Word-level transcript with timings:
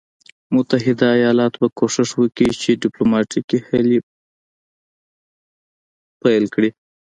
متحده 0.55 1.07
ایالات 1.17 1.53
به 1.61 1.67
کوښښ 1.77 2.09
وکړي 2.21 2.49
چې 2.61 2.79
ډیپلوماټیکي 2.83 3.57
هلې 3.69 3.97
پیل 6.21 6.43
کړي. 6.53 6.69